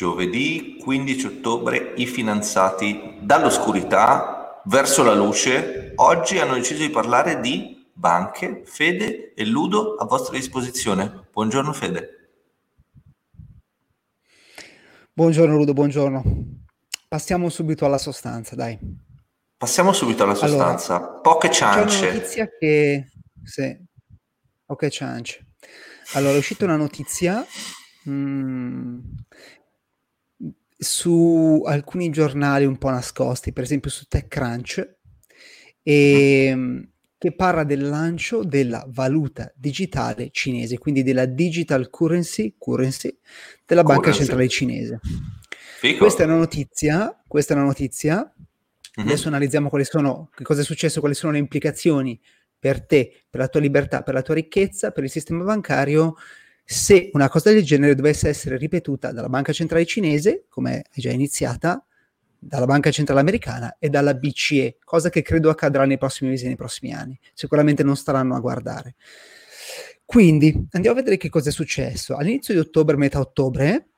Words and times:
Giovedì 0.00 0.78
15 0.80 1.26
ottobre 1.26 1.92
i 1.96 2.06
fidanzati 2.06 3.18
dall'oscurità 3.20 4.62
verso 4.64 5.02
la 5.02 5.12
luce. 5.12 5.92
Oggi 5.96 6.38
hanno 6.38 6.54
deciso 6.54 6.80
di 6.80 6.88
parlare 6.88 7.38
di 7.40 7.86
banche. 7.92 8.62
Fede 8.64 9.34
e 9.34 9.44
Ludo 9.44 9.96
a 9.96 10.06
vostra 10.06 10.34
disposizione. 10.34 11.26
Buongiorno 11.30 11.74
Fede. 11.74 12.30
Buongiorno 15.12 15.54
Ludo, 15.54 15.74
buongiorno. 15.74 16.22
Passiamo 17.06 17.50
subito 17.50 17.84
alla 17.84 17.98
sostanza, 17.98 18.56
dai. 18.56 18.78
Passiamo 19.54 19.92
subito 19.92 20.22
alla 20.22 20.34
sostanza. 20.34 20.96
Allora, 20.96 21.20
Poche 21.20 21.50
ciance. 21.50 21.98
C'è 21.98 22.06
una 22.06 22.14
notizia 22.14 22.48
che... 22.58 23.06
Sì, 23.44 23.78
poche 24.64 24.88
ciance. 24.88 25.46
Allora, 26.14 26.32
è 26.32 26.38
uscita 26.38 26.64
una 26.64 26.76
notizia 26.76 27.44
mm, 28.08 28.98
su 30.82 31.62
alcuni 31.66 32.08
giornali 32.08 32.64
un 32.64 32.78
po' 32.78 32.88
nascosti, 32.88 33.52
per 33.52 33.64
esempio 33.64 33.90
su 33.90 34.06
TechCrunch, 34.08 34.96
e, 35.82 36.88
che 37.18 37.32
parla 37.32 37.64
del 37.64 37.86
lancio 37.86 38.42
della 38.42 38.86
valuta 38.88 39.52
digitale 39.54 40.30
cinese, 40.32 40.78
quindi 40.78 41.02
della 41.02 41.26
digital 41.26 41.90
currency, 41.90 42.54
currency 42.56 43.14
della 43.66 43.82
currency. 43.82 44.06
banca 44.06 44.16
centrale 44.16 44.48
cinese. 44.48 45.00
Fico. 45.80 45.98
Questa 45.98 46.22
è 46.22 46.26
una 46.26 46.36
notizia, 46.36 47.22
questa 47.26 47.52
è 47.52 47.56
una 47.58 47.66
notizia. 47.66 48.16
Mm-hmm. 48.16 49.08
Adesso 49.08 49.28
analizziamo 49.28 49.68
quali 49.68 49.84
sono, 49.84 50.30
che 50.34 50.44
cosa 50.44 50.62
è 50.62 50.64
successo, 50.64 51.00
quali 51.00 51.14
sono 51.14 51.32
le 51.32 51.38
implicazioni 51.38 52.18
per 52.58 52.86
te, 52.86 53.24
per 53.28 53.40
la 53.40 53.48
tua 53.48 53.60
libertà, 53.60 54.02
per 54.02 54.14
la 54.14 54.22
tua 54.22 54.34
ricchezza, 54.34 54.90
per 54.90 55.04
il 55.04 55.10
sistema 55.10 55.44
bancario 55.44 56.14
se 56.72 57.10
una 57.14 57.28
cosa 57.28 57.50
del 57.50 57.64
genere 57.64 57.96
dovesse 57.96 58.28
essere 58.28 58.56
ripetuta 58.56 59.10
dalla 59.10 59.28
banca 59.28 59.52
centrale 59.52 59.84
cinese, 59.84 60.44
come 60.48 60.84
è 60.88 61.00
già 61.00 61.10
iniziata, 61.10 61.84
dalla 62.38 62.64
banca 62.64 62.92
centrale 62.92 63.18
americana 63.18 63.74
e 63.80 63.88
dalla 63.88 64.14
BCE, 64.14 64.78
cosa 64.84 65.10
che 65.10 65.22
credo 65.22 65.50
accadrà 65.50 65.84
nei 65.84 65.98
prossimi 65.98 66.30
mesi 66.30 66.44
e 66.44 66.46
nei 66.46 66.56
prossimi 66.56 66.94
anni. 66.94 67.18
Sicuramente 67.34 67.82
non 67.82 67.96
staranno 67.96 68.36
a 68.36 68.38
guardare. 68.38 68.94
Quindi 70.04 70.68
andiamo 70.70 70.96
a 70.96 71.00
vedere 71.00 71.16
che 71.16 71.28
cosa 71.28 71.48
è 71.48 71.52
successo. 71.52 72.14
All'inizio 72.14 72.54
di 72.54 72.60
ottobre, 72.60 72.96
metà 72.96 73.18
ottobre, 73.18 73.88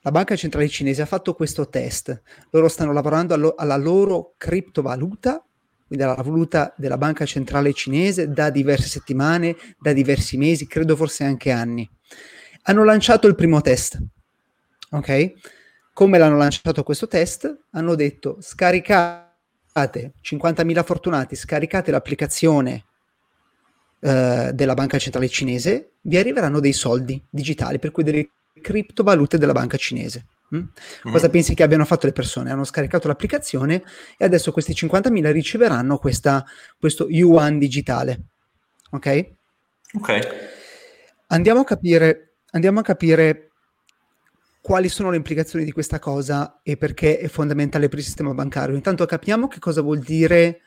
la 0.00 0.10
banca 0.10 0.36
centrale 0.36 0.68
cinese 0.70 1.02
ha 1.02 1.06
fatto 1.06 1.34
questo 1.34 1.68
test. 1.68 2.22
Loro 2.48 2.68
stanno 2.68 2.94
lavorando 2.94 3.34
allo- 3.34 3.54
alla 3.54 3.76
loro 3.76 4.32
criptovaluta 4.38 5.44
quindi 5.90 6.06
alla 6.06 6.22
valuta 6.22 6.72
della 6.76 6.96
banca 6.96 7.26
centrale 7.26 7.72
cinese 7.72 8.28
da 8.28 8.48
diverse 8.50 8.86
settimane, 8.86 9.56
da 9.76 9.92
diversi 9.92 10.36
mesi, 10.36 10.68
credo 10.68 10.94
forse 10.94 11.24
anche 11.24 11.50
anni. 11.50 11.88
Hanno 12.62 12.84
lanciato 12.84 13.26
il 13.26 13.34
primo 13.34 13.60
test, 13.60 13.98
ok? 14.90 15.32
Come 15.92 16.18
l'hanno 16.18 16.36
lanciato 16.36 16.84
questo 16.84 17.08
test? 17.08 17.62
Hanno 17.70 17.96
detto 17.96 18.36
scaricate 18.40 20.12
50.000 20.22 20.84
fortunati, 20.84 21.34
scaricate 21.34 21.90
l'applicazione 21.90 22.84
eh, 23.98 24.52
della 24.54 24.74
banca 24.74 24.96
centrale 24.96 25.28
cinese, 25.28 25.94
vi 26.02 26.18
arriveranno 26.18 26.60
dei 26.60 26.72
soldi 26.72 27.20
digitali, 27.28 27.80
per 27.80 27.90
cui 27.90 28.04
delle 28.04 28.30
criptovalute 28.62 29.38
della 29.38 29.50
banca 29.50 29.76
cinese. 29.76 30.24
Mm? 30.54 30.64
Cosa 31.02 31.28
mm. 31.28 31.30
pensi 31.30 31.54
che 31.54 31.62
abbiano 31.62 31.84
fatto 31.84 32.06
le 32.06 32.12
persone? 32.12 32.50
Hanno 32.50 32.64
scaricato 32.64 33.08
l'applicazione 33.08 33.82
e 34.16 34.24
adesso 34.24 34.52
questi 34.52 34.72
50.000 34.72 35.32
riceveranno 35.32 35.98
questa, 35.98 36.44
questo 36.78 37.08
yuan 37.08 37.58
digitale. 37.58 38.20
Ok? 38.90 39.30
Ok. 39.94 40.28
Andiamo 41.28 41.60
a 41.60 41.64
capire, 41.64 42.36
andiamo 42.50 42.80
a 42.80 42.82
capire 42.82 43.50
quali 44.60 44.88
sono 44.88 45.10
le 45.10 45.16
implicazioni 45.16 45.64
di 45.64 45.72
questa 45.72 45.98
cosa 45.98 46.60
e 46.62 46.76
perché 46.76 47.18
è 47.18 47.28
fondamentale 47.28 47.88
per 47.88 47.98
il 47.98 48.04
sistema 48.04 48.34
bancario. 48.34 48.74
Intanto 48.74 49.06
capiamo 49.06 49.48
che 49.48 49.58
cosa 49.58 49.80
vuol 49.80 50.00
dire 50.00 50.60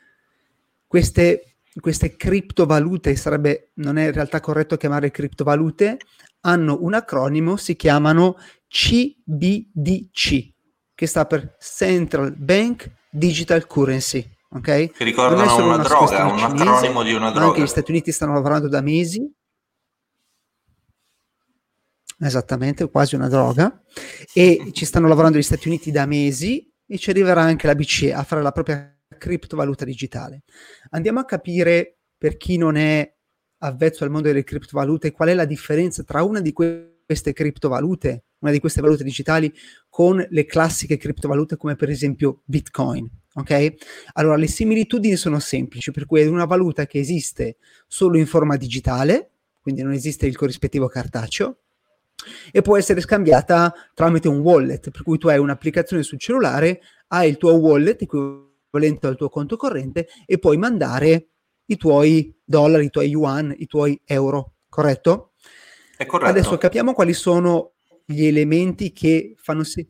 queste, 0.86 1.56
queste 1.80 2.16
criptovalute, 2.16 3.14
sarebbe, 3.16 3.70
non 3.74 3.98
è 3.98 4.06
in 4.06 4.12
realtà 4.12 4.40
corretto 4.40 4.76
chiamare 4.76 5.10
criptovalute, 5.10 5.98
hanno 6.46 6.78
un 6.80 6.94
acronimo, 6.94 7.56
si 7.56 7.76
chiamano 7.76 8.36
CBDC, 8.68 10.52
che 10.94 11.06
sta 11.06 11.26
per 11.26 11.56
Central 11.58 12.34
Bank 12.36 12.90
Digital 13.10 13.66
Currency. 13.66 14.30
Okay? 14.50 14.90
Che 14.90 15.04
ricordano 15.04 15.56
una, 15.56 15.64
una 15.64 15.82
droga, 15.82 16.26
un 16.26 16.38
cinese, 16.38 16.62
acronimo 16.62 17.02
di 17.02 17.12
una 17.12 17.30
droga. 17.30 17.46
Anche 17.46 17.62
gli 17.62 17.66
Stati 17.66 17.90
Uniti 17.90 18.12
stanno 18.12 18.34
lavorando 18.34 18.68
da 18.68 18.80
mesi. 18.80 19.28
Esattamente, 22.20 22.88
quasi 22.88 23.14
una 23.16 23.28
droga. 23.28 23.82
E 24.32 24.70
ci 24.72 24.84
stanno 24.84 25.08
lavorando 25.08 25.38
gli 25.38 25.42
Stati 25.42 25.68
Uniti 25.68 25.90
da 25.90 26.06
mesi 26.06 26.70
e 26.86 26.98
ci 26.98 27.10
arriverà 27.10 27.42
anche 27.42 27.66
la 27.66 27.74
BCE 27.74 28.12
a 28.12 28.22
fare 28.22 28.42
la 28.42 28.52
propria 28.52 28.96
criptovaluta 29.18 29.84
digitale. 29.84 30.42
Andiamo 30.90 31.20
a 31.20 31.24
capire 31.24 31.98
per 32.16 32.36
chi 32.36 32.56
non 32.56 32.76
è 32.76 33.13
avvezzo 33.58 34.04
al 34.04 34.10
mondo 34.10 34.28
delle 34.28 34.44
criptovalute 34.44 35.12
qual 35.12 35.28
è 35.28 35.34
la 35.34 35.44
differenza 35.44 36.02
tra 36.02 36.22
una 36.22 36.40
di 36.40 36.52
queste 36.52 37.32
criptovalute, 37.32 38.24
una 38.40 38.52
di 38.52 38.60
queste 38.60 38.80
valute 38.80 39.04
digitali, 39.04 39.52
con 39.88 40.24
le 40.28 40.44
classiche 40.44 40.96
criptovalute 40.96 41.56
come 41.56 41.76
per 41.76 41.88
esempio 41.88 42.42
Bitcoin. 42.44 43.08
Ok? 43.36 43.74
Allora, 44.12 44.36
le 44.36 44.46
similitudini 44.46 45.16
sono 45.16 45.40
semplici, 45.40 45.90
per 45.90 46.06
cui 46.06 46.20
è 46.20 46.26
una 46.26 46.44
valuta 46.44 46.86
che 46.86 46.98
esiste 46.98 47.56
solo 47.86 48.16
in 48.16 48.26
forma 48.26 48.56
digitale, 48.56 49.30
quindi 49.60 49.82
non 49.82 49.92
esiste 49.92 50.26
il 50.26 50.36
corrispettivo 50.36 50.86
cartaceo, 50.86 51.58
e 52.52 52.62
può 52.62 52.76
essere 52.76 53.00
scambiata 53.00 53.74
tramite 53.92 54.28
un 54.28 54.38
wallet, 54.38 54.90
per 54.90 55.02
cui 55.02 55.18
tu 55.18 55.28
hai 55.28 55.38
un'applicazione 55.38 56.02
sul 56.02 56.18
cellulare, 56.18 56.80
hai 57.08 57.28
il 57.28 57.36
tuo 57.36 57.54
wallet 57.54 58.02
equivalente 58.02 59.06
al 59.06 59.16
tuo 59.16 59.28
conto 59.28 59.56
corrente 59.56 60.08
e 60.26 60.38
puoi 60.38 60.56
mandare 60.56 61.28
i 61.66 61.76
tuoi 61.76 62.34
dollari, 62.44 62.86
i 62.86 62.90
tuoi 62.90 63.08
yuan, 63.08 63.54
i 63.56 63.66
tuoi 63.66 64.00
euro, 64.04 64.54
corretto? 64.68 65.32
È 65.96 66.06
corretto. 66.06 66.30
Adesso 66.30 66.58
capiamo 66.58 66.92
quali 66.92 67.12
sono 67.12 67.72
gli 68.04 68.24
elementi 68.24 68.92
che 68.92 69.34
fanno 69.38 69.64
sì. 69.64 69.86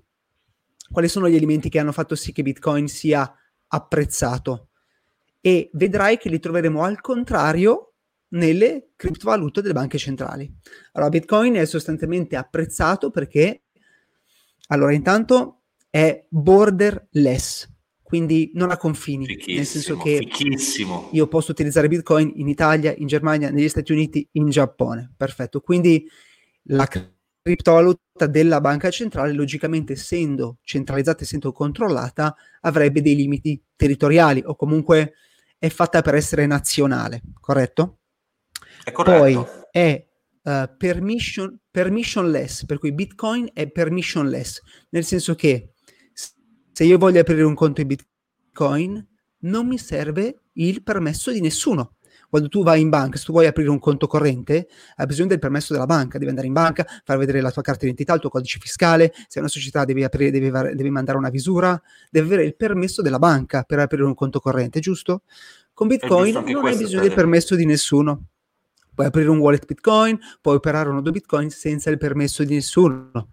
Quali 0.90 1.08
sono 1.08 1.28
gli 1.28 1.34
elementi 1.34 1.68
che 1.68 1.78
hanno 1.78 1.92
fatto 1.92 2.14
sì 2.14 2.32
che 2.32 2.42
Bitcoin 2.42 2.86
sia 2.86 3.34
apprezzato? 3.66 4.68
E 5.40 5.70
vedrai 5.72 6.18
che 6.18 6.28
li 6.28 6.38
troveremo 6.38 6.82
al 6.82 7.00
contrario 7.00 7.94
nelle 8.28 8.90
criptovalute 8.96 9.60
delle 9.60 9.74
banche 9.74 9.98
centrali. 9.98 10.52
Allora, 10.92 11.10
Bitcoin 11.10 11.54
è 11.54 11.64
sostanzialmente 11.64 12.36
apprezzato 12.36 13.10
perché, 13.10 13.64
allora, 14.68 14.92
intanto 14.92 15.62
è 15.90 16.24
borderless, 16.28 17.68
quindi 18.14 18.52
non 18.54 18.70
ha 18.70 18.76
confini, 18.76 19.26
nel 19.44 19.66
senso 19.66 19.96
che 19.96 20.18
fichissimo. 20.18 21.08
io 21.10 21.26
posso 21.26 21.50
utilizzare 21.50 21.88
Bitcoin 21.88 22.30
in 22.36 22.46
Italia, 22.46 22.94
in 22.96 23.08
Germania, 23.08 23.50
negli 23.50 23.68
Stati 23.68 23.90
Uniti, 23.90 24.28
in 24.34 24.50
Giappone. 24.50 25.12
Perfetto. 25.16 25.60
Quindi 25.60 26.08
la 26.68 26.88
criptovaluta 27.42 28.28
della 28.28 28.60
banca 28.60 28.88
centrale, 28.90 29.32
logicamente 29.32 29.94
essendo 29.94 30.58
centralizzata, 30.62 31.24
essendo 31.24 31.50
controllata, 31.50 32.36
avrebbe 32.60 33.02
dei 33.02 33.16
limiti 33.16 33.60
territoriali 33.74 34.40
o 34.46 34.54
comunque 34.54 35.14
è 35.58 35.68
fatta 35.68 36.00
per 36.00 36.14
essere 36.14 36.46
nazionale, 36.46 37.20
corretto? 37.40 37.98
È 38.84 38.92
corretto. 38.92 39.42
Poi 39.42 39.46
è 39.72 40.06
uh, 40.40 40.76
permission, 40.76 41.58
permissionless, 41.68 42.64
per 42.64 42.78
cui 42.78 42.92
Bitcoin 42.92 43.50
è 43.52 43.68
permissionless, 43.68 44.60
nel 44.90 45.04
senso 45.04 45.34
che 45.34 45.73
se 46.74 46.82
io 46.82 46.98
voglio 46.98 47.20
aprire 47.20 47.44
un 47.44 47.54
conto 47.54 47.82
in 47.82 47.86
Bitcoin, 47.86 49.06
non 49.42 49.68
mi 49.68 49.78
serve 49.78 50.40
il 50.54 50.82
permesso 50.82 51.30
di 51.30 51.40
nessuno. 51.40 51.94
Quando 52.28 52.48
tu 52.48 52.64
vai 52.64 52.80
in 52.80 52.88
banca, 52.88 53.16
se 53.16 53.26
tu 53.26 53.30
vuoi 53.30 53.46
aprire 53.46 53.70
un 53.70 53.78
conto 53.78 54.08
corrente, 54.08 54.66
hai 54.96 55.06
bisogno 55.06 55.28
del 55.28 55.38
permesso 55.38 55.72
della 55.72 55.86
banca, 55.86 56.18
devi 56.18 56.30
andare 56.30 56.48
in 56.48 56.52
banca, 56.52 56.84
far 57.04 57.16
vedere 57.16 57.40
la 57.40 57.52
tua 57.52 57.62
carta 57.62 57.82
d'identità, 57.82 58.12
il 58.14 58.18
tuo 58.18 58.28
codice 58.28 58.58
fiscale, 58.58 59.12
se 59.14 59.36
è 59.36 59.38
una 59.38 59.46
società 59.46 59.84
devi, 59.84 60.02
aprire, 60.02 60.32
devi, 60.32 60.50
devi 60.50 60.90
mandare 60.90 61.16
una 61.16 61.28
visura, 61.28 61.80
devi 62.10 62.26
avere 62.26 62.42
il 62.42 62.56
permesso 62.56 63.02
della 63.02 63.20
banca 63.20 63.62
per 63.62 63.78
aprire 63.78 64.02
un 64.02 64.14
conto 64.14 64.40
corrente, 64.40 64.80
giusto? 64.80 65.22
Con 65.72 65.86
Bitcoin 65.86 66.42
non 66.44 66.66
hai 66.66 66.76
bisogno 66.76 67.02
del 67.02 67.14
permesso 67.14 67.54
di 67.54 67.66
nessuno. 67.66 68.24
Puoi 68.92 69.06
aprire 69.06 69.28
un 69.28 69.38
wallet 69.38 69.64
Bitcoin, 69.64 70.18
puoi 70.40 70.56
operare 70.56 70.88
un 70.88 70.96
nodo 70.96 71.12
Bitcoin 71.12 71.50
senza 71.50 71.88
il 71.90 71.98
permesso 71.98 72.42
di 72.42 72.54
nessuno. 72.54 73.28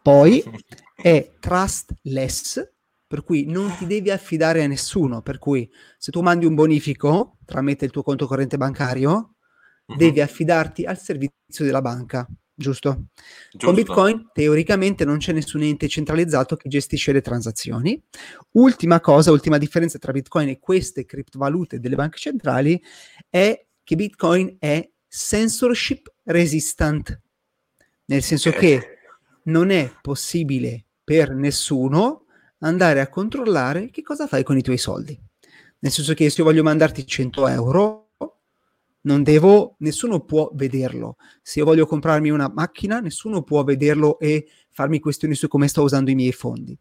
Poi 0.00 0.42
è 0.94 1.32
trustless, 1.40 2.72
per 3.06 3.24
cui 3.24 3.46
non 3.46 3.74
ti 3.76 3.86
devi 3.86 4.10
affidare 4.10 4.62
a 4.62 4.66
nessuno, 4.66 5.22
per 5.22 5.38
cui 5.38 5.70
se 5.98 6.10
tu 6.10 6.20
mandi 6.20 6.46
un 6.46 6.54
bonifico 6.54 7.38
tramite 7.44 7.84
il 7.84 7.90
tuo 7.90 8.02
conto 8.02 8.26
corrente 8.26 8.56
bancario, 8.56 9.34
uh-huh. 9.86 9.96
devi 9.96 10.20
affidarti 10.20 10.84
al 10.84 10.98
servizio 10.98 11.64
della 11.64 11.80
banca, 11.80 12.26
giusto? 12.52 13.06
giusto? 13.50 13.66
Con 13.66 13.74
Bitcoin 13.74 14.30
teoricamente 14.32 15.04
non 15.04 15.18
c'è 15.18 15.32
nessun 15.32 15.62
ente 15.62 15.88
centralizzato 15.88 16.56
che 16.56 16.68
gestisce 16.68 17.12
le 17.12 17.20
transazioni. 17.20 18.02
Ultima 18.52 19.00
cosa, 19.00 19.30
ultima 19.30 19.58
differenza 19.58 19.98
tra 19.98 20.12
Bitcoin 20.12 20.48
e 20.48 20.58
queste 20.58 21.04
criptovalute 21.04 21.78
delle 21.80 21.96
banche 21.96 22.18
centrali 22.18 22.82
è 23.28 23.64
che 23.82 23.96
Bitcoin 23.96 24.56
è 24.58 24.90
censorship 25.06 26.12
resistant, 26.24 27.20
nel 28.06 28.22
senso 28.22 28.48
okay. 28.48 28.60
che 28.60 28.93
non 29.44 29.70
è 29.70 29.92
possibile 30.00 30.84
per 31.02 31.34
nessuno 31.34 32.24
andare 32.58 33.00
a 33.00 33.08
controllare 33.08 33.90
che 33.90 34.02
cosa 34.02 34.26
fai 34.26 34.42
con 34.42 34.56
i 34.56 34.62
tuoi 34.62 34.78
soldi. 34.78 35.18
Nel 35.80 35.92
senso 35.92 36.14
che 36.14 36.30
se 36.30 36.40
io 36.40 36.46
voglio 36.46 36.62
mandarti 36.62 37.06
100 37.06 37.48
euro, 37.48 38.04
non 39.02 39.22
devo, 39.22 39.76
nessuno 39.80 40.20
può 40.20 40.50
vederlo. 40.54 41.16
Se 41.42 41.58
io 41.58 41.66
voglio 41.66 41.86
comprarmi 41.86 42.30
una 42.30 42.50
macchina, 42.52 43.00
nessuno 43.00 43.42
può 43.42 43.62
vederlo 43.64 44.18
e 44.18 44.48
farmi 44.70 44.98
questioni 44.98 45.34
su 45.34 45.46
come 45.46 45.68
sto 45.68 45.82
usando 45.82 46.10
i 46.10 46.14
miei 46.14 46.32
fondi. 46.32 46.76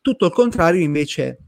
Tutto 0.00 0.26
il 0.26 0.32
contrario 0.32 0.82
invece 0.82 1.38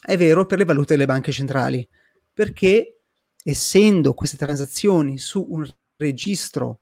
è 0.00 0.16
vero 0.16 0.46
per 0.46 0.58
le 0.58 0.64
valute 0.64 0.94
delle 0.94 1.06
banche 1.06 1.32
centrali, 1.32 1.86
perché 2.32 3.00
essendo 3.42 4.14
queste 4.14 4.36
transazioni 4.36 5.18
su 5.18 5.44
un 5.48 5.68
registro 5.96 6.81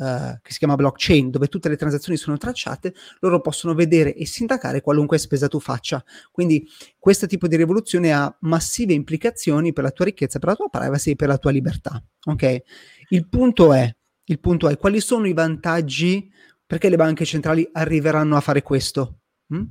uh, 0.00 0.40
che 0.40 0.52
si 0.52 0.58
chiama 0.58 0.76
blockchain, 0.76 1.30
dove 1.30 1.48
tutte 1.48 1.68
le 1.68 1.76
transazioni 1.76 2.18
sono 2.18 2.38
tracciate, 2.38 2.94
loro 3.20 3.40
possono 3.40 3.74
vedere 3.74 4.14
e 4.14 4.26
sindacare 4.26 4.80
qualunque 4.80 5.18
spesa 5.18 5.46
tu 5.46 5.60
faccia. 5.60 6.02
Quindi 6.32 6.66
questo 6.98 7.26
tipo 7.26 7.46
di 7.46 7.56
rivoluzione 7.56 8.12
ha 8.12 8.34
massive 8.40 8.94
implicazioni 8.94 9.72
per 9.72 9.84
la 9.84 9.90
tua 9.90 10.06
ricchezza, 10.06 10.38
per 10.38 10.48
la 10.48 10.56
tua 10.56 10.68
privacy 10.68 11.10
e 11.12 11.16
per 11.16 11.28
la 11.28 11.38
tua 11.38 11.50
libertà. 11.50 12.02
Ok? 12.24 12.62
Il 13.10 13.28
punto 13.28 13.72
è, 13.72 13.94
il 14.24 14.40
punto 14.40 14.68
è 14.68 14.76
quali 14.78 15.00
sono 15.00 15.26
i 15.26 15.32
vantaggi 15.32 16.30
perché 16.66 16.88
le 16.88 16.96
banche 16.96 17.24
centrali 17.24 17.68
arriveranno 17.72 18.36
a 18.36 18.40
fare 18.40 18.62
questo? 18.62 19.20
Mm? 19.54 19.64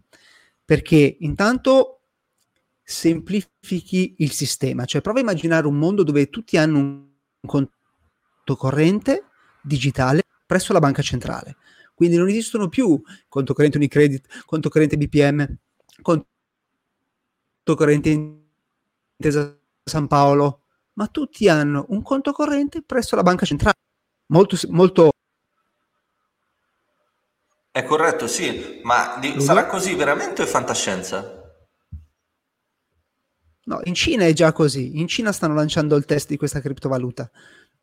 Perché 0.64 1.18
intanto 1.22 2.02
semplifichi 2.84 4.16
il 4.20 4.32
sistema, 4.32 4.86
cioè 4.86 5.02
prova 5.02 5.20
a 5.20 5.22
immaginare 5.22 5.68
un 5.68 5.78
mondo 5.78 6.04
dove 6.04 6.30
tutti 6.30 6.58
hanno 6.58 6.78
un 6.80 7.08
conto 7.46 8.56
corrente 8.58 9.29
digitale 9.62 10.24
presso 10.46 10.74
la 10.74 10.80
banca 10.80 11.02
centrale. 11.02 11.58
Quindi 11.94 12.16
non 12.16 12.30
esistono 12.30 12.70
più 12.70 13.02
conto 13.28 13.54
corrente 13.54 13.78
Unicredit, 13.78 14.44
conto 14.46 14.70
corrente 14.70 14.98
BPM, 14.98 15.46
conto 16.02 16.26
corrente 17.76 18.10
Intesa 18.10 19.58
San 19.84 20.08
Paolo, 20.08 20.64
ma 20.94 21.08
tutti 21.08 21.50
hanno 21.50 21.86
un 21.90 22.02
conto 22.02 22.32
corrente 22.32 22.82
presso 22.82 23.16
la 23.16 23.24
banca 23.24 23.46
centrale. 23.46 23.76
Molto, 24.28 24.58
molto 24.70 25.10
è 27.72 27.84
corretto, 27.84 28.28
sì, 28.28 28.82
ma 28.84 29.18
di, 29.20 29.40
sarà 29.40 29.66
così 29.68 29.94
veramente 29.94 30.42
o 30.42 30.46
è 30.46 30.48
fantascienza? 30.48 31.38
No, 33.66 33.80
in 33.84 33.94
Cina 33.94 34.26
è 34.26 34.34
già 34.34 34.52
così. 34.52 35.00
In 35.00 35.08
Cina 35.08 35.32
stanno 35.32 35.54
lanciando 35.54 35.96
il 35.96 36.06
test 36.06 36.28
di 36.30 36.38
questa 36.38 36.60
criptovaluta. 36.60 37.30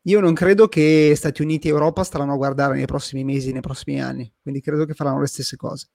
Io 0.07 0.21
non 0.21 0.33
credo 0.33 0.69
che 0.69 1.13
Stati 1.17 1.41
Uniti 1.41 1.67
e 1.67 1.71
Europa 1.71 2.01
staranno 2.01 2.31
a 2.31 2.37
guardare 2.37 2.77
nei 2.77 2.85
prossimi 2.85 3.25
mesi, 3.25 3.51
nei 3.51 3.59
prossimi 3.59 4.01
anni, 4.01 4.31
quindi 4.41 4.61
credo 4.61 4.85
che 4.85 4.93
faranno 4.93 5.19
le 5.19 5.27
stesse 5.27 5.57
cose. 5.57 5.89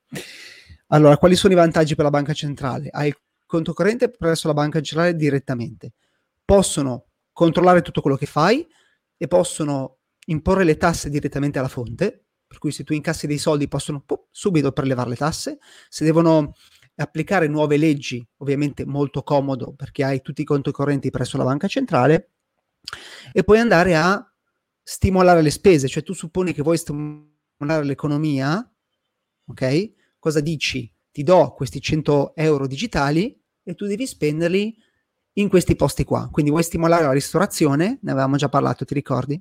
Allora, 0.88 1.16
quali 1.16 1.34
sono 1.34 1.54
i 1.54 1.56
vantaggi 1.56 1.94
per 1.94 2.04
la 2.04 2.10
banca 2.10 2.34
centrale? 2.34 2.90
Hai 2.90 3.08
il 3.08 3.16
conto 3.46 3.72
corrente 3.72 4.10
presso 4.10 4.48
la 4.48 4.52
banca 4.52 4.82
centrale 4.82 5.16
direttamente. 5.16 5.94
Possono 6.44 7.06
controllare 7.32 7.80
tutto 7.80 8.02
quello 8.02 8.18
che 8.18 8.26
fai 8.26 8.66
e 9.16 9.26
possono 9.28 10.00
imporre 10.26 10.64
le 10.64 10.76
tasse 10.76 11.08
direttamente 11.08 11.58
alla 11.58 11.68
fonte, 11.68 12.26
per 12.46 12.58
cui 12.58 12.70
se 12.70 12.84
tu 12.84 12.92
incassi 12.92 13.26
dei 13.26 13.38
soldi 13.38 13.66
possono 13.66 14.02
pop, 14.04 14.26
subito 14.30 14.72
prelevare 14.72 15.08
le 15.08 15.16
tasse. 15.16 15.56
Se 15.88 16.04
devono 16.04 16.52
applicare 16.96 17.48
nuove 17.48 17.78
leggi, 17.78 18.22
ovviamente 18.36 18.84
molto 18.84 19.22
comodo 19.22 19.72
perché 19.72 20.04
hai 20.04 20.20
tutti 20.20 20.42
i 20.42 20.44
conti 20.44 20.70
correnti 20.70 21.08
presso 21.08 21.38
la 21.38 21.44
banca 21.44 21.66
centrale, 21.66 22.31
e 23.32 23.44
poi 23.44 23.58
andare 23.58 23.94
a 23.96 24.24
stimolare 24.82 25.42
le 25.42 25.50
spese, 25.50 25.88
cioè 25.88 26.02
tu 26.02 26.12
supponi 26.12 26.52
che 26.52 26.62
vuoi 26.62 26.76
stimolare 26.76 27.84
l'economia, 27.84 28.68
ok? 29.46 29.92
Cosa 30.18 30.40
dici? 30.40 30.92
Ti 31.10 31.22
do 31.22 31.52
questi 31.52 31.80
100 31.80 32.34
euro 32.36 32.66
digitali 32.66 33.38
e 33.62 33.74
tu 33.74 33.86
devi 33.86 34.06
spenderli 34.06 34.76
in 35.34 35.48
questi 35.48 35.76
posti 35.76 36.04
qua. 36.04 36.28
Quindi 36.30 36.50
vuoi 36.50 36.62
stimolare 36.62 37.04
la 37.04 37.12
ristorazione, 37.12 37.98
ne 38.02 38.10
avevamo 38.10 38.36
già 38.36 38.48
parlato, 38.48 38.84
ti 38.84 38.94
ricordi? 38.94 39.40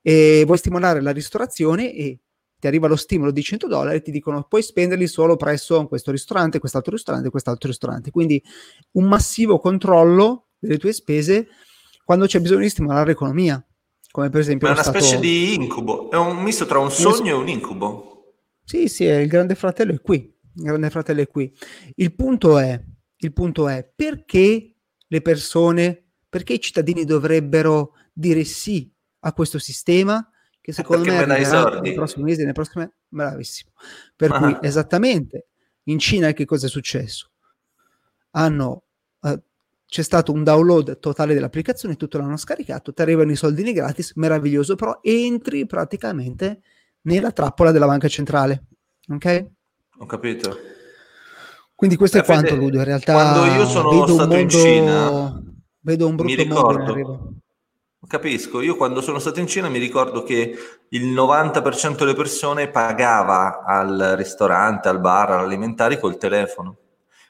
E 0.00 0.42
vuoi 0.44 0.58
stimolare 0.58 1.00
la 1.00 1.12
ristorazione 1.12 1.92
e 1.92 2.20
ti 2.58 2.66
arriva 2.66 2.88
lo 2.88 2.96
stimolo 2.96 3.30
di 3.30 3.42
100 3.42 3.66
dollari 3.66 3.98
e 3.98 4.02
ti 4.02 4.10
dicono 4.10 4.44
puoi 4.44 4.62
spenderli 4.62 5.06
solo 5.06 5.36
presso 5.36 5.86
questo 5.86 6.10
ristorante, 6.10 6.58
quest'altro 6.58 6.92
ristorante, 6.92 7.30
quest'altro 7.30 7.68
ristorante. 7.68 8.10
Quindi 8.10 8.42
un 8.92 9.04
massivo 9.04 9.58
controllo 9.58 10.48
delle 10.58 10.78
tue 10.78 10.92
spese 10.92 11.48
quando 12.04 12.26
c'è 12.26 12.40
bisogno 12.40 12.60
di 12.60 12.68
stimolare 12.68 13.06
l'economia. 13.06 13.64
Come 14.10 14.30
per 14.30 14.40
esempio... 14.40 14.68
è 14.68 14.70
una 14.70 14.82
stato... 14.82 14.98
specie 15.00 15.18
di 15.18 15.54
incubo, 15.54 16.10
è 16.10 16.16
un 16.16 16.40
misto 16.42 16.66
tra 16.66 16.78
un 16.78 16.90
sogno 16.90 17.34
e 17.34 17.38
un 17.40 17.48
incubo. 17.48 18.34
Sì, 18.62 18.88
sì, 18.88 19.04
il 19.04 19.26
grande 19.26 19.56
fratello 19.56 19.92
è 19.92 20.00
qui. 20.00 20.32
Il 20.56 20.62
grande 20.62 20.90
fratello 20.90 21.20
è 21.20 21.26
qui. 21.26 21.52
Il 21.96 22.14
punto 22.14 22.58
è, 22.58 22.80
il 23.16 23.32
punto 23.32 23.68
è 23.68 23.90
perché 23.94 24.76
le 25.06 25.20
persone, 25.20 26.10
perché 26.28 26.52
i 26.52 26.60
cittadini 26.60 27.04
dovrebbero 27.04 27.94
dire 28.12 28.44
sì 28.44 28.88
a 29.20 29.32
questo 29.32 29.58
sistema 29.58 30.28
che 30.60 30.72
secondo 30.72 31.04
me 31.04 31.18
arriverà 31.18 31.80
nei 31.80 31.94
prossimi 31.94 32.24
mesi, 32.24 32.44
nei 32.44 32.52
prossimi... 32.52 32.88
Bravissimo. 33.08 33.72
Per 34.16 34.32
ah. 34.32 34.38
cui 34.38 34.58
esattamente 34.62 35.48
in 35.84 35.98
Cina 35.98 36.32
che 36.32 36.44
cosa 36.44 36.66
è 36.66 36.70
successo? 36.70 37.32
Hanno, 38.30 38.84
uh, 39.20 39.42
c'è 39.86 40.02
stato 40.02 40.32
un 40.32 40.42
download 40.42 40.98
totale 40.98 41.34
dell'applicazione, 41.34 41.96
tutto 41.96 42.18
l'hanno 42.18 42.36
scaricato, 42.36 42.92
ti 42.92 43.02
arrivano 43.02 43.30
i 43.30 43.36
soldini 43.36 43.72
gratis, 43.72 44.12
meraviglioso, 44.14 44.74
però 44.74 44.98
entri 45.02 45.66
praticamente 45.66 46.60
nella 47.02 47.30
trappola 47.32 47.70
della 47.70 47.86
banca 47.86 48.08
centrale. 48.08 48.64
Ok? 49.08 49.46
Ho 49.98 50.06
capito. 50.06 50.58
Quindi 51.74 51.96
questo 51.96 52.18
è 52.18 52.24
quanto, 52.24 52.54
Ludo. 52.54 52.78
In 52.78 52.84
realtà 52.84 53.12
quando 53.12 53.44
io 53.44 53.66
sono 53.66 53.90
vedo 53.90 54.06
stato 54.06 54.18
mondo, 54.18 54.36
in 54.36 54.48
Cina, 54.48 55.42
vedo 55.80 56.06
un 56.06 56.16
brutto 56.16 56.34
mi 56.34 56.42
ricordo, 56.42 57.34
Capisco, 58.06 58.60
io 58.60 58.76
quando 58.76 59.00
sono 59.00 59.18
stato 59.18 59.40
in 59.40 59.46
Cina 59.46 59.68
mi 59.68 59.78
ricordo 59.78 60.22
che 60.24 60.54
il 60.88 61.06
90% 61.06 61.96
delle 61.96 62.14
persone 62.14 62.68
pagava 62.68 63.62
al 63.64 64.14
ristorante, 64.16 64.88
al 64.88 65.00
bar, 65.00 65.30
all'alimentari 65.30 65.98
col 65.98 66.18
telefono. 66.18 66.76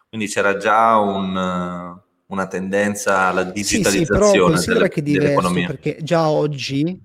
Quindi 0.09 0.27
c'era 0.27 0.57
già 0.57 0.99
un, 0.99 2.01
una 2.27 2.47
tendenza 2.47 3.19
alla 3.29 3.45
digitalizzazione 3.45 4.57
sì, 4.57 4.63
sì, 4.63 4.73
delle, 4.73 4.89
che 4.89 5.03
dell'economia. 5.03 5.67
Perché 5.67 5.99
già 6.03 6.29
oggi 6.29 7.03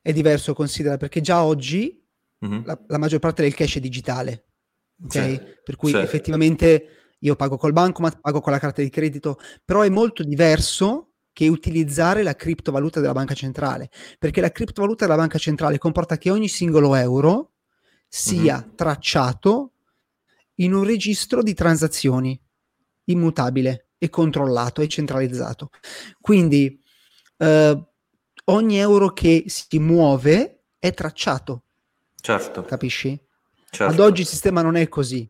è 0.00 0.12
diverso, 0.12 0.52
considera, 0.52 0.96
perché 0.96 1.20
già 1.20 1.44
oggi 1.44 2.02
mm-hmm. 2.44 2.64
la, 2.64 2.78
la, 2.88 2.98
maggior 2.98 3.20
parte 3.20 3.42
del 3.42 3.54
cash 3.54 3.76
è 3.76 3.80
digitale. 3.80 4.46
Okay? 5.04 5.36
Sì, 5.36 5.42
per 5.64 5.76
cui 5.76 5.92
effettivamente 5.94 6.86
io 7.20 7.36
pago 7.36 7.56
col 7.56 7.72
bancomat, 7.72 8.20
pago 8.20 8.40
con 8.40 8.52
la 8.52 8.58
carta 8.58 8.82
di 8.82 8.90
credito, 8.90 9.38
però 9.64 9.82
è 9.82 9.88
molto 9.88 10.24
diverso 10.24 11.12
che 11.32 11.48
utilizzare 11.48 12.22
la 12.22 12.34
criptovaluta 12.34 13.00
della 13.00 13.12
banca 13.12 13.34
centrale, 13.34 13.90
perché 14.18 14.40
la 14.40 14.50
criptovaluta 14.50 15.06
della 15.06 15.16
banca 15.16 15.38
centrale 15.38 15.78
comporta 15.78 16.18
che 16.18 16.30
ogni 16.30 16.48
singolo 16.48 16.94
euro 16.94 17.52
sia 18.08 18.58
mm-hmm. 18.58 18.74
tracciato 18.74 19.71
in 20.56 20.74
un 20.74 20.84
registro 20.84 21.42
di 21.42 21.54
transazioni 21.54 22.40
immutabile 23.04 23.88
e 23.98 24.08
controllato 24.08 24.80
e 24.80 24.88
centralizzato. 24.88 25.70
Quindi 26.20 26.80
eh, 27.38 27.86
ogni 28.44 28.78
euro 28.78 29.12
che 29.12 29.44
si 29.46 29.78
muove 29.78 30.64
è 30.78 30.92
tracciato. 30.92 31.64
Certo. 32.20 32.62
Capisci? 32.62 33.20
Certo. 33.70 33.92
Ad 33.92 34.00
oggi 34.00 34.22
il 34.22 34.26
sistema 34.26 34.62
non 34.62 34.76
è 34.76 34.88
così. 34.88 35.28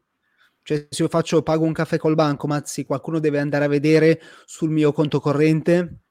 Cioè, 0.64 0.87
se 0.91 1.02
io 1.02 1.09
faccio, 1.09 1.43
pago 1.43 1.64
un 1.64 1.73
caffè 1.73 1.97
col 1.99 2.14
banco, 2.14 2.47
ma 2.47 2.62
sì, 2.64 2.85
qualcuno 2.85 3.19
deve 3.19 3.41
andare 3.41 3.64
a 3.64 3.69
vedere 3.69 4.21
sul 4.45 4.71
mio 4.71 4.93
conto 4.93 5.21
corrente 5.21 6.02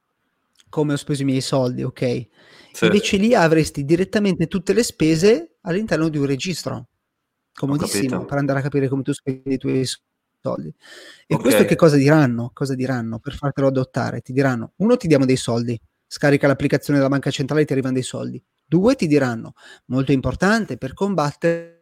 come 0.69 0.93
ho 0.93 0.97
speso 0.97 1.21
i 1.21 1.25
miei 1.25 1.41
soldi, 1.41 1.83
ok? 1.83 2.27
Sì. 2.71 2.85
Invece 2.85 3.17
lì 3.17 3.35
avresti 3.35 3.83
direttamente 3.83 4.47
tutte 4.47 4.73
le 4.73 4.83
spese 4.83 5.57
all'interno 5.61 6.07
di 6.07 6.17
un 6.17 6.25
registro, 6.25 6.87
comodissimo, 7.53 8.25
per 8.25 8.37
andare 8.37 8.59
a 8.59 8.61
capire 8.61 8.87
come 8.87 9.03
tu 9.03 9.13
spendi 9.13 9.53
i 9.53 9.57
tuoi 9.57 9.85
soldi. 10.41 10.69
E 11.27 11.35
okay. 11.35 11.39
questo 11.39 11.65
che 11.65 11.75
cosa 11.75 11.95
diranno? 11.95 12.51
Cosa 12.53 12.75
diranno 12.75 13.19
per 13.19 13.33
fartelo 13.33 13.67
adottare? 13.67 14.21
Ti 14.21 14.33
diranno, 14.33 14.73
uno, 14.77 14.97
ti 14.97 15.07
diamo 15.07 15.25
dei 15.25 15.35
soldi, 15.35 15.79
scarica 16.07 16.47
l'applicazione 16.47 16.99
della 16.99 17.11
banca 17.11 17.31
centrale 17.31 17.61
e 17.61 17.65
ti 17.65 17.73
arrivano 17.73 17.93
dei 17.93 18.03
soldi. 18.03 18.43
Due, 18.65 18.95
ti 18.95 19.07
diranno, 19.07 19.53
molto 19.85 20.11
importante 20.11 20.77
per 20.77 20.93
combattere 20.93 21.79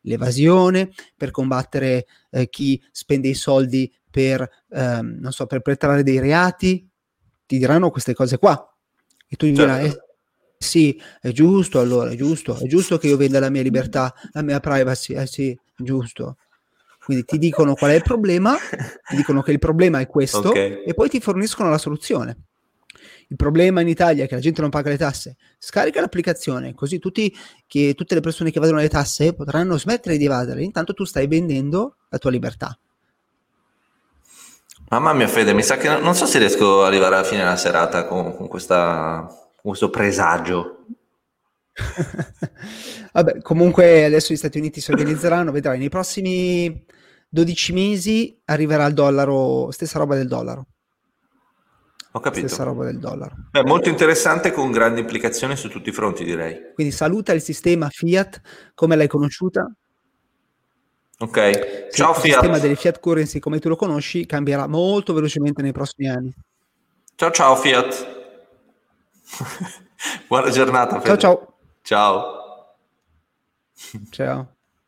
l'evasione, 0.00 0.90
per 1.16 1.30
combattere 1.30 2.06
eh, 2.30 2.48
chi 2.48 2.82
spende 2.90 3.28
i 3.28 3.34
soldi 3.34 3.92
per, 4.10 4.48
ehm, 4.70 5.18
non 5.20 5.32
so, 5.32 5.46
per 5.46 5.60
perpetrare 5.60 6.02
dei 6.02 6.18
reati, 6.18 6.88
ti 7.44 7.58
diranno 7.58 7.90
queste 7.90 8.14
cose 8.14 8.38
qua. 8.38 8.74
E 9.28 9.36
tu 9.36 9.46
dirai, 9.46 9.90
certo. 9.90 9.98
eh, 9.98 10.05
sì, 10.58 11.00
è 11.20 11.30
giusto 11.30 11.80
allora, 11.80 12.10
è 12.10 12.16
giusto, 12.16 12.56
è 12.58 12.66
giusto 12.66 12.98
che 12.98 13.08
io 13.08 13.16
venda 13.16 13.40
la 13.40 13.50
mia 13.50 13.62
libertà, 13.62 14.14
la 14.32 14.42
mia 14.42 14.60
privacy, 14.60 15.14
eh 15.14 15.26
sì, 15.26 15.50
è 15.50 15.82
giusto. 15.82 16.36
Quindi 17.04 17.24
ti 17.24 17.38
dicono 17.38 17.74
qual 17.74 17.92
è 17.92 17.94
il 17.94 18.02
problema, 18.02 18.56
ti 19.08 19.16
dicono 19.16 19.42
che 19.42 19.52
il 19.52 19.58
problema 19.58 20.00
è 20.00 20.06
questo 20.06 20.48
okay. 20.48 20.82
e 20.84 20.94
poi 20.94 21.08
ti 21.08 21.20
forniscono 21.20 21.70
la 21.70 21.78
soluzione. 21.78 22.36
Il 23.28 23.36
problema 23.36 23.80
in 23.80 23.88
Italia 23.88 24.24
è 24.24 24.28
che 24.28 24.36
la 24.36 24.40
gente 24.40 24.60
non 24.60 24.70
paga 24.70 24.90
le 24.90 24.96
tasse. 24.96 25.36
Scarica 25.58 26.00
l'applicazione, 26.00 26.74
così 26.74 26.98
tutti, 26.98 27.34
che, 27.66 27.94
tutte 27.96 28.14
le 28.14 28.20
persone 28.20 28.50
che 28.50 28.58
evadono 28.58 28.78
le 28.78 28.88
tasse 28.88 29.34
potranno 29.34 29.76
smettere 29.76 30.16
di 30.16 30.24
evadere. 30.24 30.62
Intanto 30.62 30.94
tu 30.94 31.04
stai 31.04 31.26
vendendo 31.26 31.96
la 32.08 32.18
tua 32.18 32.30
libertà. 32.30 32.78
Mamma 34.88 35.12
mia 35.12 35.26
Fede, 35.26 35.52
mi 35.52 35.64
sa 35.64 35.76
che 35.76 35.88
non 35.98 36.14
so 36.14 36.26
se 36.26 36.38
riesco 36.38 36.82
ad 36.82 36.86
arrivare 36.86 37.16
alla 37.16 37.24
fine 37.24 37.42
della 37.42 37.56
serata 37.56 38.06
con, 38.06 38.36
con, 38.36 38.46
questa, 38.46 39.28
questo 39.68 39.90
presagio. 39.90 40.84
Vabbè, 43.12 43.40
comunque 43.42 44.04
adesso 44.04 44.32
gli 44.32 44.36
Stati 44.36 44.58
Uniti 44.58 44.80
si 44.80 44.90
organizzeranno, 44.90 45.52
vedrai, 45.52 45.78
nei 45.78 45.88
prossimi 45.88 46.84
12 47.28 47.72
mesi 47.72 48.38
arriverà 48.44 48.86
il 48.86 48.94
dollaro, 48.94 49.70
stessa 49.70 49.98
roba 49.98 50.14
del 50.14 50.28
dollaro. 50.28 50.66
Ho 52.12 52.20
capito. 52.20 52.46
Stessa 52.46 52.64
roba 52.64 52.84
del 52.84 52.98
dollaro. 52.98 53.34
È 53.50 53.62
molto 53.62 53.88
interessante 53.88 54.50
con 54.50 54.70
grandi 54.70 55.00
implicazioni 55.00 55.54
su 55.56 55.68
tutti 55.68 55.90
i 55.90 55.92
fronti, 55.92 56.24
direi. 56.24 56.72
Quindi 56.74 56.92
saluta 56.92 57.32
il 57.32 57.42
sistema 57.42 57.88
Fiat 57.90 58.40
come 58.74 58.96
l'hai 58.96 59.08
conosciuta 59.08 59.70
Ok, 61.18 61.88
ciao 61.92 62.10
il 62.10 62.16
Fiat. 62.16 62.24
Il 62.26 62.32
sistema 62.32 62.58
delle 62.58 62.74
Fiat 62.74 63.00
Currency 63.00 63.38
come 63.38 63.58
tu 63.58 63.68
lo 63.70 63.76
conosci 63.76 64.26
cambierà 64.26 64.66
molto 64.66 65.14
velocemente 65.14 65.62
nei 65.62 65.72
prossimi 65.72 66.08
anni. 66.10 66.34
Ciao 67.14 67.30
ciao 67.30 67.56
Fiat. 67.56 68.25
Buona 70.28 70.50
giornata. 70.50 71.00
Fede. 71.00 71.16
Ciao 71.16 71.16
ciao. 71.16 71.54
Ciao. 71.82 72.76
Ciao. 74.10 74.55